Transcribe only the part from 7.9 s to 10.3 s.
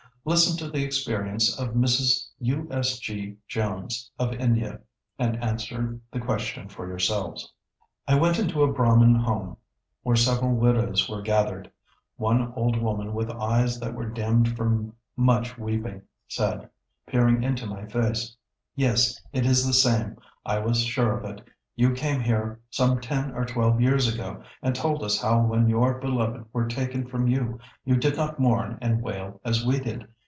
"I went into a Brahmin home where